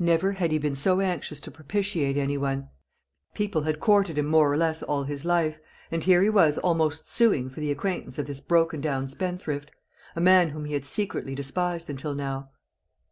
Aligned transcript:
Never 0.00 0.32
had 0.32 0.50
he 0.50 0.58
been 0.58 0.74
so 0.74 1.00
anxious 1.00 1.38
to 1.38 1.50
propitiate 1.52 2.16
any 2.16 2.36
one. 2.36 2.68
People 3.32 3.62
had 3.62 3.78
courted 3.78 4.18
him 4.18 4.26
more 4.26 4.52
or 4.52 4.56
less 4.56 4.82
all 4.82 5.04
his 5.04 5.24
life; 5.24 5.60
and 5.88 6.02
here 6.02 6.20
he 6.20 6.28
was 6.30 6.58
almost 6.58 7.08
suing 7.08 7.48
for 7.48 7.60
the 7.60 7.70
acquaintance 7.70 8.18
of 8.18 8.26
this 8.26 8.40
broken 8.40 8.80
down 8.80 9.06
spendthrift 9.08 9.70
a 10.16 10.20
man 10.20 10.48
whom 10.48 10.64
he 10.64 10.72
had 10.74 10.84
secretly 10.84 11.36
despised 11.36 11.88
until 11.88 12.12
now. 12.12 12.50